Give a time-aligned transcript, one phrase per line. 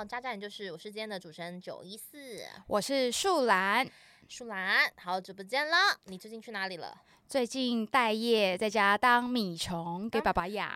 [0.00, 3.86] 到渣渣研究室，我是今天的主持人九一四我是树兰，
[4.30, 7.02] 树兰，好久不见了，你最近去哪里了？
[7.28, 10.70] 最近待业在家当米虫给爸爸养。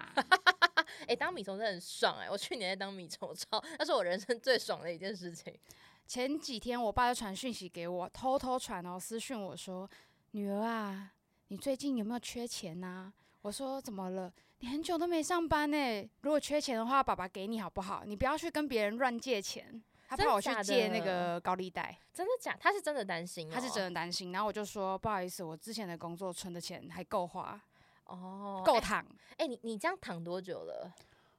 [1.09, 5.59] 哎、当米虫真的很爽哎、我去年在当米虫，超那是我人生最爽的一件事情。
[6.07, 9.91] 前几天我爸就传讯息给我，偷偷传哦，私讯我说
[10.33, 11.13] ：“女儿啊，
[11.49, 13.11] 你最近有没有缺钱呐、
[13.41, 14.31] 我说：“怎么了？
[14.65, 16.11] 你很久都没上班呢。
[16.23, 18.03] 如果缺钱的话，爸爸给你好不好？
[18.07, 22.57] 你不要去跟别人乱借钱。”他真怕我去借那个高利贷，真的假？
[22.59, 24.33] 他是真的担心、哦，他是真的担心。
[24.33, 27.61] 然后我就说：“不好意思，我之前的工作存的钱还够花，
[28.05, 29.05] 哦，够躺。
[29.37, 30.91] 哎、你你这样躺多久了？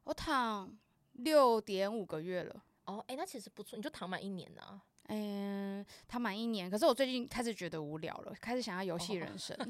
[0.04, 0.72] 我躺
[1.14, 2.64] 六点五个月了。
[2.86, 9.58] 哦，哎、那其实不错，你就躺满一年呢、嗯，躺满一年，可是我最近开始觉得无聊了，开始想要游戏人生。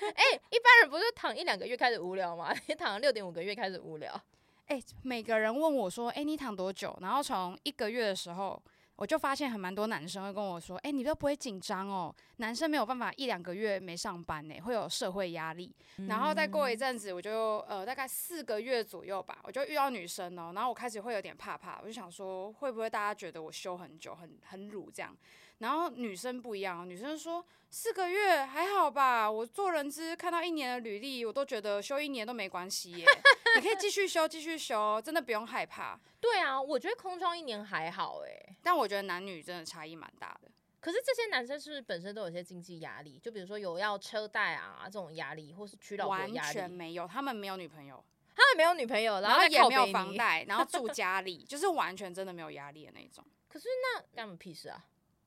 [0.00, 2.54] 哎、一般人不是躺一两个月开始无聊吗？
[2.68, 4.20] 你躺了六点五个月开始无聊。
[4.66, 8.60] 哎、每个人问我说：“哎、你躺多久？”然后从一个月的时候，
[8.96, 12.14] 我就发现很蛮多男生会跟我说：“哎、你都不会紧张哦？
[12.38, 15.70] 男生没有办法一两个月没上班呢，会有社会压力。
[16.08, 25.14] 然后再过一阵子，我就呃大概四个月左右吧，我就遇到女生哦，然后我开始会有点怕怕，我就想说会不会大家觉得我休很久，很很乳这样。
[25.58, 33.06] 然后女生不一样哦，女生说四个月还好吧，我做人资看到一年的履历，我都觉得休一年都没关系耶，
[33.56, 35.98] 你可以继续修，继续修，真的不用害怕。
[36.20, 40.50] 对啊，我觉得空窗一年还好哎、但我觉得男女真的差异蛮大的。
[40.80, 43.18] 可是这些男生是不是本身都有一些经济压力？
[43.18, 46.52] 就比如说有要车贷啊这种压力，或是娶老婆压力。
[46.52, 49.86] 全没有，他们没有女朋友，他们没有女朋友，然后再也没有。
[49.86, 53.24] 房贷，然后住家里，就是完全真的没有压力的那种。
[53.48, 54.84] 可是那干他们屁事啊？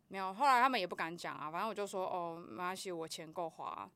[0.07, 3.89] 没有，后来他们也不敢讲啊，反正我就说哦，没关系，我钱够花，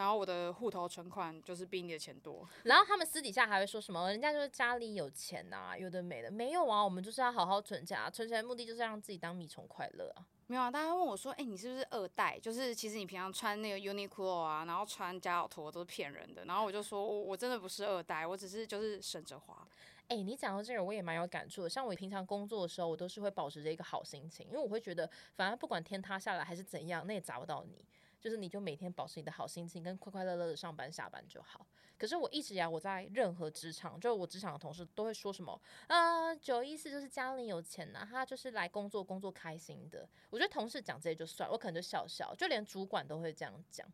[0.00, 2.48] 然后我的户头存款就是比你的钱多。
[2.62, 4.08] 然后他们私底下还会说什么？
[4.08, 6.30] 人家就是家里有钱呐、有的没的。
[6.30, 10.24] 没有啊，我们就是要好好存钱啊，存钱的目的就是让自己当米虫快乐啊。
[10.46, 12.38] 没有啊，大家问我说，哎、你是不是二代？
[12.40, 16.46] 就是其实你平常穿那个 Uniqlo 啊，然后穿家奥托都是骗人的。
[16.46, 19.68] 然后我就说，我我真的不是二代，我只是就是省着花。
[20.08, 21.68] 哎、你讲到这个，我也蛮有感触的。
[21.68, 27.84] 像我平常工作的时候，我都是会保持着一个好心情，因为我会觉得，反正不管天塌下来还是怎样，那也砸不到你。
[28.20, 31.66] 就是你就每天保持你的好心情，跟快快乐乐的上班下班就好。
[31.98, 40.08] 可是我一直以来我在任何职场，就我职场的同事都会说什么，啊，九一四就是家里有钱呐、他就是来工作工作开心的。
[40.30, 43.86] 我觉得同事讲这些就算，我可能就笑笑，就连主管都会这样讲。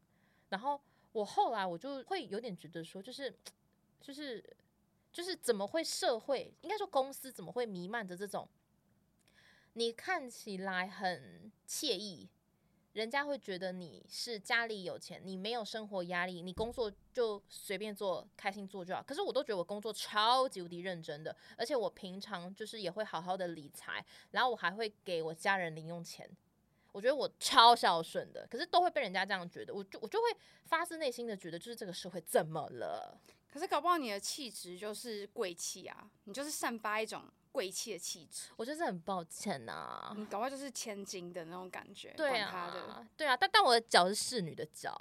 [0.49, 0.81] 然后
[1.13, 3.35] 我后来我就会有点觉得说，就是
[4.01, 4.57] 就是
[5.13, 8.49] 就是怎么会社会应该说公司怎么会弥漫着这种
[9.73, 12.29] 你看起来很惬意，
[12.97, 19.03] 人家会觉得你是家里有钱，你没有生活压力，你工作就随便做，开心做就好。
[19.03, 26.27] 可是我都觉得我工作超级无敌认真的，而且我平常就是也会好好的理财，然后我还会给我家人零用钱。
[26.91, 30.25] 我觉得我超孝顺的，可是都会被人家这样觉得，我就我就会
[30.65, 33.21] 发自内心的觉得，就是这个社会怎么了？
[33.53, 37.25] 可是搞不好你的气质就是贵气啊，你就是散发一种
[37.57, 42.13] 贵气的气质，我真是很抱歉呐、你搞不好就是千金的那种感觉。
[42.15, 42.71] 对啊，
[43.17, 44.95] 对啊，但但我的脚是侍女的脚，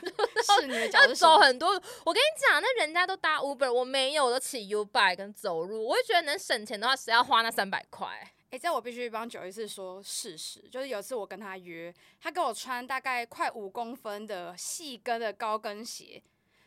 [0.60, 1.70] 侍女的脚要是什么走很多。
[1.70, 5.82] 我跟你讲，那人家都搭 Uber，我没有，我都骑 U bike 跟走路。
[5.82, 8.30] 我就觉得能省钱的话，谁要花那三百块？
[8.50, 16.22] 哎、这我必须帮九一次说事实，就是有一次我跟他约，他给我穿大概快五公分的细跟的高跟鞋，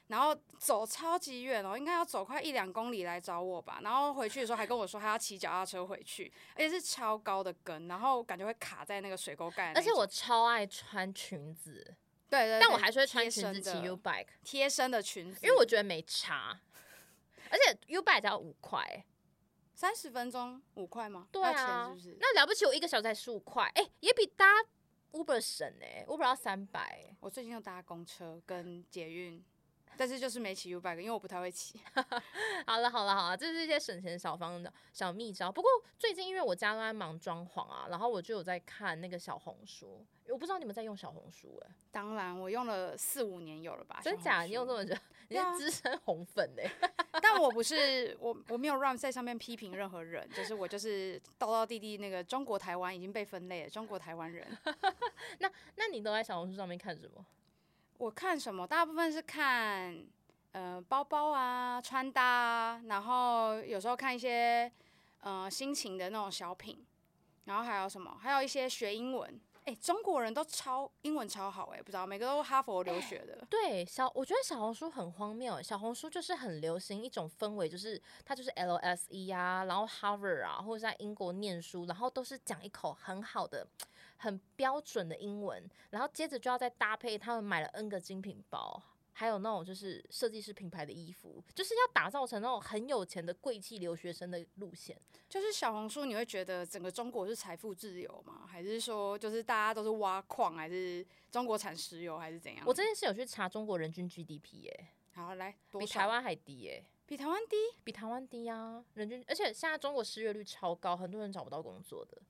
[0.07, 3.79] 然后走超级远哦，应该要走快一两公里来找我吧。
[3.81, 9.73] 然后回去的时候还跟我说他要骑脚踏车回去，而且是超高的跟，然后感觉会卡在那个水沟盖。
[9.73, 11.95] 而且我超爱穿裙子，
[12.29, 16.59] 对对对，但我还是会穿贴裙子骑身的 U bike，贴身的裙子，因为我觉得没差。
[17.49, 19.05] 而且 U bike 只要五块，
[19.73, 21.27] 三十分钟五块吗？
[21.31, 22.17] 对啊是不是？
[22.19, 24.45] 那了不起，我一个小时才十五块，哎、也比搭
[25.11, 29.44] Uber 省哎、u b e r 要三百、我最近又搭公车跟捷运，
[29.97, 31.80] 但是就是没骑 U bike，因为我不太会骑。
[32.65, 35.51] 好了好了好了，这是一些省钱小方的小秘招。
[35.51, 40.06] 不过最近因为我家都在忙装潢啊，然后我就有在看那个小红书。
[40.27, 44.00] 我不知道你们在用小红书哎、当然，我用了四五年有了吧？
[44.03, 44.42] 真假？
[44.42, 44.95] 你用这么久？
[45.30, 54.45] 你是资深红粉哎、但我不是我，我没有让在上面批评任何人，就是我就是道道地地那个中国台湾已经被分类了，中国台湾人。
[55.39, 57.24] 那那你都在小红书上面看什么？
[57.97, 58.68] 我看什么？
[58.68, 60.06] 大部分是看
[60.51, 64.69] 呃包包啊、穿搭啊，然后有时候看一些
[65.21, 66.86] 呃心情的那种小品，
[67.45, 68.18] 然后还有什么？
[68.21, 73.47] 还有一些学英文，哎、中国人都超英文超好哎、不知道每个都哈佛留学的。
[73.50, 75.62] 对小，我觉得小红书很荒谬。
[75.62, 83.65] 小红书就是很流行一种氛围，就是它就是 LSE 啊，然后 Harvard 啊，或者在英国念书，然后都是讲一口很好的、
[84.17, 88.81] 很标准的英文，然后接着就要再搭配他们买了 N 个精品包，
[89.13, 95.00] 还有那种就是设计师品牌的衣服，就是要打造成那种很有钱的贵气留学生的路线。
[95.27, 98.45] 就是小红书，你会觉得整个中国是财富自由吗？
[98.47, 102.63] 还是说就是大家都是挖矿，还是中国产石油，还是怎样？
[102.65, 112.21] 我这件事有去查中国人均 GDP 耶、好来，多少比台湾还低耶、比台湾低，比台湾低啊，人均，而且现在中国失业率超高，很多人找不到工作的。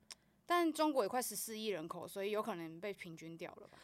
[0.45, 3.77] 但中国也快十四亿人口，所以有可能被平均掉了吧？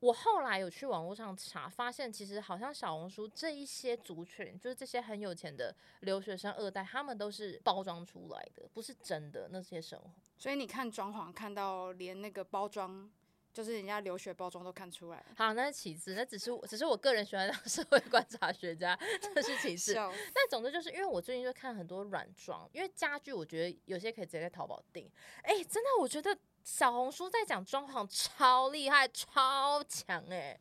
[0.00, 10.08] 我后来有去网络上查，发现其实好像小红书这一些族群，就是这些很有钱的留学生二代，他们都是包装出来的，不是真的那些生活。
[10.36, 13.10] 所以你看装潢，看到连那个包装，
[13.58, 15.26] 就是人家留学包装都看出来了。
[15.36, 18.96] 好，那是其次，那只是我只是我个人喜欢当社会观察学家，
[19.34, 19.94] 这是其次。
[19.94, 25.10] 但总之就是因为我最近就看很多软装，因为家具我觉得有些可以直接在淘宝订。
[25.42, 30.56] 哎、真的，我觉得小红书在讲装潢超厉害、超强哎、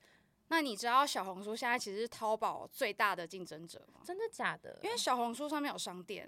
[0.48, 4.02] 那你知道小红书现在其实是淘宝最大的竞争者吗？
[4.04, 4.80] 真的假的？
[4.82, 6.28] 因为小红书上面有商店，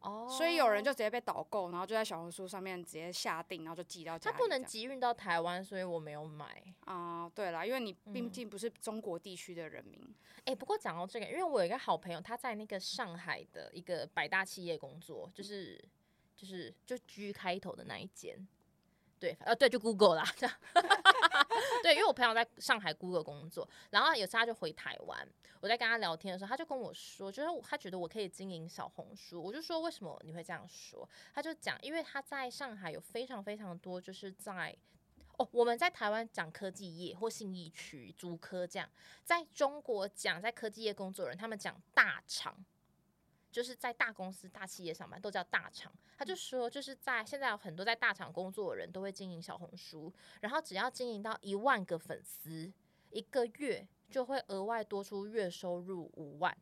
[0.00, 4.30] 哦，所以有人就直接被导购，然后就在小红书上面直接下定，然后就寄到家。
[4.30, 6.62] 它不能集运到台湾，所以我没有买。
[6.84, 10.00] 啊、对啦，因为你毕嗯竟不是中国地区的人民。
[10.44, 15.82] 哎、不过讲到这个，因为我有一个好朋友，他在那个上海的一个百大企业工作，就是
[16.36, 18.46] 就是就 G 开头的那一间，
[19.18, 20.56] 对，呃，对，就 Google 啦，这 样
[21.82, 25.26] 对，因为我朋友在上海 Google 工作，然后有次他就回台湾，
[25.60, 31.08] 我在跟他聊天的时候，他就跟我说，就是他觉得我可以经营小红书，我就说为什么你会这样说？
[31.34, 34.76] 他就讲，因为他在上海有非常非常多，就是在
[35.38, 38.88] 哦，我们在台湾讲科技业或信义区、竹科这样，
[39.24, 42.56] 在中国讲在科技业工作人，他们讲大厂，
[43.56, 45.90] 就是在大公司、大企业上班都叫大厂。
[46.18, 50.12] 他就说，就是在现在有很多在大厂工作的人都会经营小红书，
[50.42, 52.70] 然后只要经营到一万个粉丝，
[53.08, 56.54] 一个月就会额外多出月收入五万，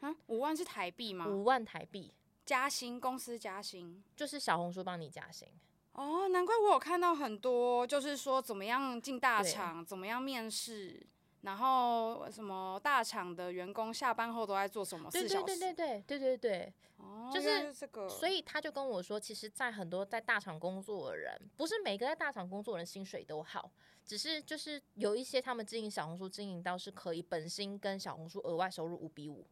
[0.00, 1.26] 嗯，五万是台币吗？
[1.26, 2.12] 五万台币，
[2.44, 4.04] 加薪，公司加薪。
[4.14, 5.48] 就是小红书帮你加薪。
[5.92, 11.06] 哦，难怪我有看到很多，就是说怎么样进大厂，怎么样面试，
[11.42, 15.46] 然后什么大厂的员工下班后都在做什么对对对四小时。
[15.46, 23.70] 对对对对对，哦，就是这个，所以他就跟我说，其实，在很多在大厂工作的人，不是每个在大厂工作的人薪水都好，
[24.04, 29.46] 只是就是有一些他们经营小红书经营到是可以本薪跟小红书额外收入五比五。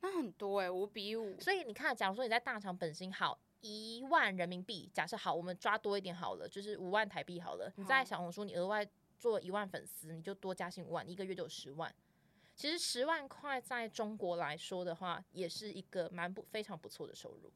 [0.00, 1.38] 那很多哎、五比五。
[1.38, 7.70] 所以你看，假如说你在大厂本薪好一万人民币，假设好，我们抓多一点好了，就是五万台币好了。
[7.76, 8.84] 你在小红书你额外
[9.20, 11.94] 做一万粉丝，你就多加薪五万，一个月就十万。
[12.56, 17.52] 其实十万块在中国来说的话，也是一个蛮不非常不错的收入。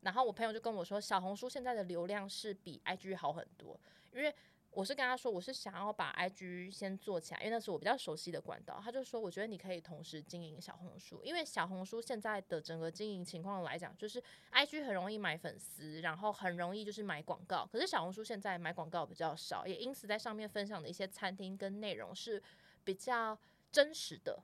[0.00, 3.78] 然后我朋友就跟我说，小红书现在的流量是比 IG 好很多，
[4.12, 4.34] 因为
[4.72, 8.80] 我是跟他说，我是想要把 IG 先做起来，因为那是我比较熟悉的管道。
[8.82, 17.68] 他就说，我觉得你可以同时经营小红书，因为小红书现在的整个经营情况来讲，就是 IG 很容易买粉丝，然后很容易就是买广告。
[17.70, 22.42] 可是小红书现在买广告比较少，也因此在上面分享的一些餐厅跟内容是
[22.82, 23.38] 比较
[23.70, 24.42] 真实的。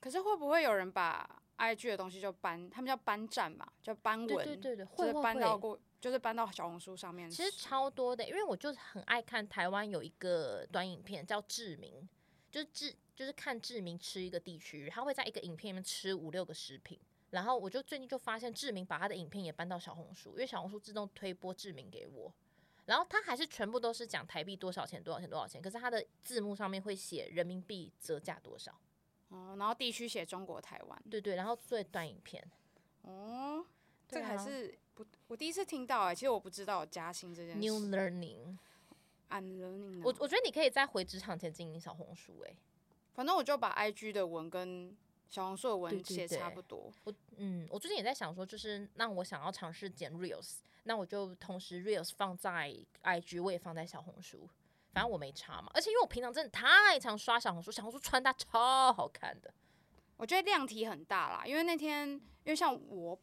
[0.00, 5.22] 可是会不会有人把 IG 的东西就搬，他们叫搬站吧，叫搬文，对对对对，就是会会会。
[5.22, 12.08] 搬到过，就是搬到小红书上面其实超多的，因为我就是很爱看台湾有一个短影片叫志明，
[12.50, 16.98] 就是志就是看志明吃一个地区，他会在一个影片里面吃五六个食品。
[17.30, 22.32] 然后我就最近就发现志明把他的影片也搬到小红书，因为小红书自动推播志明给我。
[22.86, 28.80] 然后他还是全部都是讲台币多少钱多少钱多少钱，可是他的字幕上面会写人民币折价多少。
[29.28, 32.42] 哦，然后地区写中国台湾，对对，然后最短影片。
[33.02, 33.64] 哦，
[34.08, 37.78] 这个还啊是不，我第一次听到哎、其实我不知道有加薪这件事 New。
[37.88, 42.56] learning，I'm learning 我我觉得你可以在回职场前经营小红书、欸，
[43.14, 44.96] 反正我就把 IG 的文跟
[45.28, 46.90] 小红书的文写差不多。
[47.04, 54.48] 我嗯，我最近也在想说，就是那我想要尝试剪 reels，那我就同时 reels 放在 IG，我也放在小红书，
[54.92, 55.70] 反正我没差嘛。
[55.74, 59.52] 而且因为我平常真的太常刷小红书，小红书穿搭超好看的。
[60.16, 63.16] 我觉得量体很大啦，因为那天因为像我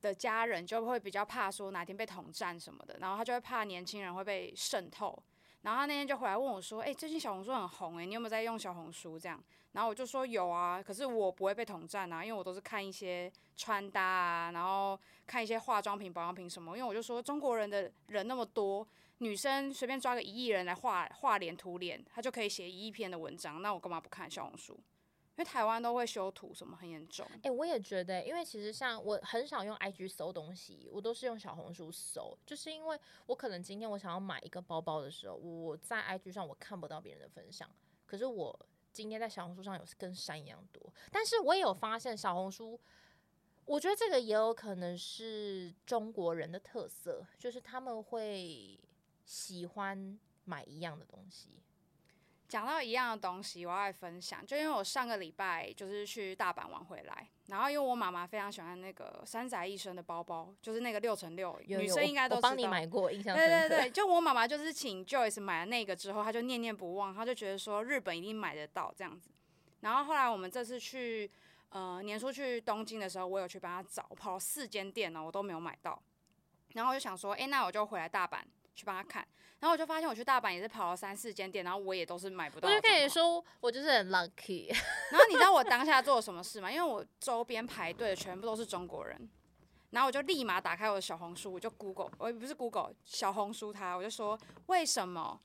[0.00, 5.20] 的家人就会比较怕说哪天被统战什么的，然后他就会怕年轻人会被渗透，
[5.62, 9.42] 然后他那天就回来问我说：“哎、最近小红书很红诶、你有没有在用小红书？”这样，
[9.72, 18.86] 然后我就说有啊，可是我不会被统战啊，因为我都是看一些穿搭啊，然后看一些化妆品、保养品什么，因为我就说中国人的人那么多。
[19.20, 24.74] 女生随便抓个一亿人来画画脸涂脸，她就可以写一亿篇的文章，那我干嘛不看小红书？
[25.36, 27.26] 因为台湾都会修图，什么很严重。
[27.42, 37.70] 哎、我也觉得，因为其实像我很少用 IG 搜东西，我都是用小红书搜，就是因为我可能今天我想要买一个包包的时候，我在 IG 上我看不到别人的分享，
[38.06, 38.58] 可是我
[38.92, 42.80] 今天在小红书上有跟山一样多，但是我也有发现小红书。
[43.66, 48.76] 我觉得这个也有可能是中国人的特色，就是他们会
[49.24, 51.50] 喜欢买一样的东西。
[52.48, 63.50] 讲到一样的东西，我要来分享，就因为我上个礼拜就是去大阪玩回来，然后因为我妈妈非常喜欢那个三宅一生的包包，就是那个六乘六，女生应该都帮你买过，印象深刻。
[63.50, 69.30] 对对对，就我妈妈就是请 Joyce 买了那个之后，她就念念不忘，她就觉得说日本一定买得到这样子。
[69.82, 71.30] 然后后来我们这次去
[71.68, 76.02] 呃年初去东京的时候，我有去帮她找，跑了四间店呢，我都没有买到。
[76.72, 78.40] 然后我就想说，哎、那我就回来大阪
[78.80, 79.26] 去帮他看。
[79.58, 82.66] 然后我就发现我去大阪也是跑了三四间店，然后我也都是买不到。
[82.66, 84.68] 我就跟你，说，我就是很 lucky。
[85.12, 86.72] 然后你知道我当下做了什么事吗？
[86.72, 89.28] 因为我周边排队的全部都是中国人。
[89.90, 95.38] 然后我就立马打开我的小红书，我就 Google，我不是 Google 小红书它，我就说为什么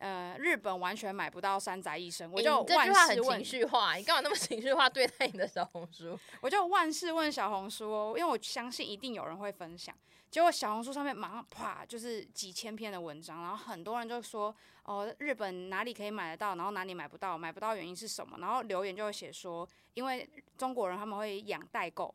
[0.00, 6.18] 呃日本完全买不到山宅医生，我欸就你这句话很万事问情，绪化，你干嘛那么情绪化对待你的小红书？
[6.42, 9.94] 我就万事问小红书哦，因为我相信一定有人会分享。
[10.30, 14.54] 结果小红书上面马上啪就是几千篇的文章，然后很多人就说
[14.84, 18.38] 哦日本哪里可以买得到，然后哪里买不到，买不到原因是什么？
[18.38, 22.14] 然后留言就会写说，因为中国人他们会养代购。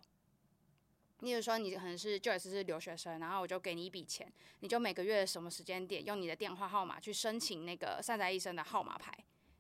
[1.20, 9.12] 例如说，你可能是就也是留学生，然后我就给你一笔钱，你就每个月什么时间点用你的电话号码去申请那个善哉医生的号码牌，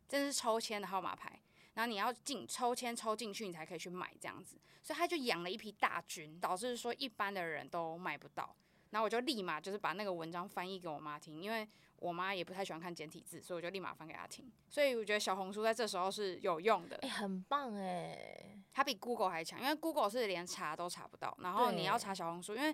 [0.07, 1.39] 这是抽签的号码牌，
[1.73, 4.57] 然后你要进抽签抽进去，你才可以去买这样子。
[4.83, 8.55] 所以他就养了一批大军，导致说一般的人都买不到。
[8.95, 14.49] 然后我就立马就是把那个文章翻译给我妈听，因为我妈也不太喜欢看简体字，所以我就立马翻给她听。
[14.69, 22.73] 所以我觉得小红书在这时候是有用的哎、，很棒哎、它比 Google 还强，因为 Google 是连查都查不到，然后你要查小红书，因为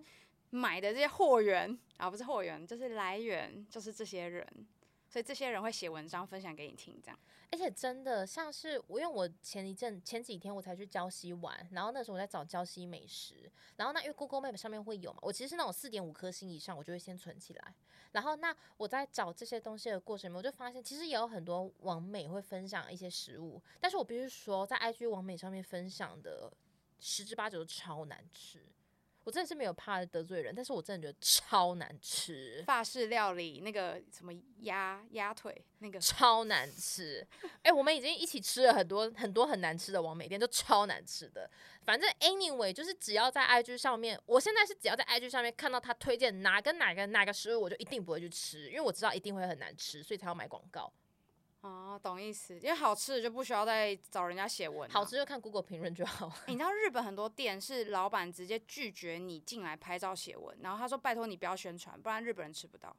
[0.51, 4.47] 买的这些货源啊不是货源，就是来源，就是这些人，
[5.11, 7.19] 所以这些人会写文章分享给你听，这样。
[7.51, 17.75] 而且真的像是我，因为我前一阵前几天我才去礁溪玩，然后那时候我在找礁溪美食，然后那因为 Google Map 上面会有嘛，我其实是那种四点五颗星以上，我就会先存起来。
[18.13, 26.49] 然后那我在找这些东西的过程里面，我就发现其实也有很多网美会分享一些食物，但是我必须说，在 IG 网美上面分享的
[27.01, 28.65] 十之八九都超难吃。
[29.23, 32.63] 我真的是没有怕得罪人，但是我真的觉得超难吃。
[32.65, 37.25] 法式料理那个什么鸭鸭腿那个，超难吃。
[37.61, 41.49] 哎、我们已经一起吃了很多很多很难吃的王美店，都超难吃的。
[41.85, 50.91] 反正 anyway，就是只要在 IG 上面，我现在是只要在 IG 上面看到他推荐哪个哪个哪个食物，我就一定不会去吃，因为我知道一定会很难吃，所以才要买广告。
[51.61, 55.15] 哦，懂意思，因为好吃的就不需要再找人家写文、好吃。
[55.15, 56.27] 就看 Google 评论就好。
[56.27, 62.95] 欸你知道日本很多店是老板直接拒绝你进来拍照写文，然后他说拜托你不要宣传，不然日本人吃不到。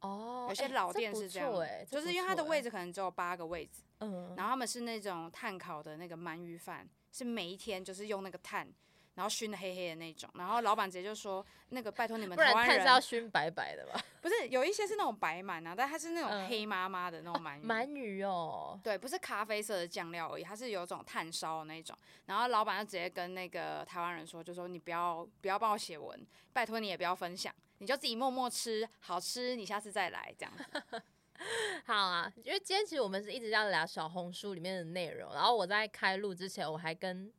[0.00, 8.68] 哦有些老店是这样，哎、就是因为它的位置，置可能只有八个位置，嗯，然后他们是那种炭烤的那个鳗鱼饭，是每一天就是用那个炭，
[9.14, 14.00] 然后熏的黑黑的那种，然后老板直接就说那个拜托你们 台湾人是要，熏白白的吧？
[14.20, 17.66] 不是有一些是那种白鳗啊，但它是那种嗯黑麻麻的那种鳗鱼。
[17.66, 21.96] 鳗鱼哦，对，不是咖啡色的酱料而已，它是有种炭烧的那种。
[22.26, 31.02] 然后老板就直接跟那个台湾人说，就说你不要不要帮我写文，拜托你也不要分享，你就自己默默吃，好吃你下次再来这样子。
[31.84, 37.30] 好啊，因为今天其实我们是一直在聊小红书里面的内容，然后我在开录之前，我还跟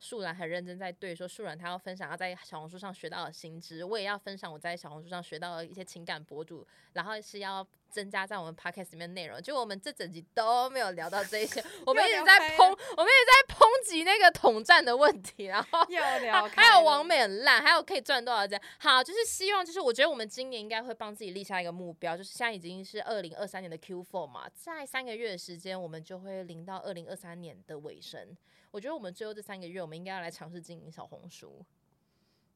[0.00, 9.40] 树兰很认真在对说，树兰他要分享他在小红书上学到的新知，我也要分享我在小红书上学到的一些情感博主，然后是要增加在我们 podcast 里面的内容。
[9.42, 18.60] 结果我们这整集都没有聊到这一些， 我们一直在抨，我们一直在抨击那个统战的问题，然后 又还聊还有王美很烂，还有可以赚多少钱？
[18.78, 28.36] 好，就是希望，就是我觉得我们今年应该会帮自己立下一个目标，就是现在已经是二零二三年的 Q4 嘛，在三个月的时间，我们就会临到二零二三年的尾声。
[28.70, 31.64] 我觉得我们最后这三个月，我们应该要来尝试经营小红书。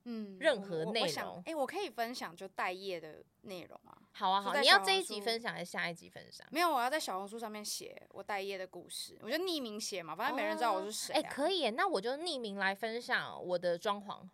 [0.05, 3.97] 嗯，任何内容哎、我可以分享就待业的内容啊。
[4.13, 6.47] 好啊，好，你要这一集分享还是下一集分享？
[6.51, 11.31] 没有，我要在小红书上面写我待业的故事，我就匿名写嘛，反正没人知道我是谁、哎、啊。
[11.33, 14.29] 可以，那我就匿名来分享我的装潢，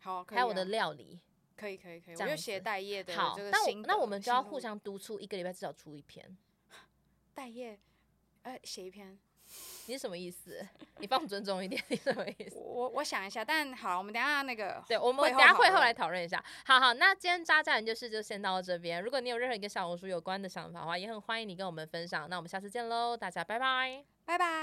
[0.00, 1.20] 好，可以啊还有我的料理。
[1.56, 6.36] 可以可以可以，我就写待业的好，那我那我们就要互相督促，一个礼拜至少出一篇。
[7.32, 7.78] 待业，
[8.42, 9.18] 呃，写一篇，
[9.86, 10.66] 你什么意思？
[10.98, 12.56] 你放尊重一点，你什么意思？
[12.56, 16.42] 我我想一下，但好，我们等下那个对，我们等下会后来讨论一下。
[16.64, 19.02] 好好，那今天渣渣人就是就先到这边。
[19.02, 22.28] 如果你有任何一个小红书有关的想法的话，也很欢迎你跟我们分享。
[22.28, 24.02] 那我们下次见喽，大家拜拜。
[24.24, 24.56] 拜拜。